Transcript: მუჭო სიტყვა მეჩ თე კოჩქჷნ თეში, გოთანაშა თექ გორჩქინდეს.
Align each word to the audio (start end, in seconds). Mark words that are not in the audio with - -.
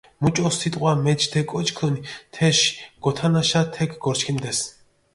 მუჭო 0.21 0.47
სიტყვა 0.57 0.91
მეჩ 1.03 1.21
თე 1.31 1.41
კოჩქჷნ 1.51 1.95
თეში, 2.33 2.67
გოთანაშა 3.03 3.61
თექ 3.73 3.91
გორჩქინდეს. 4.03 4.59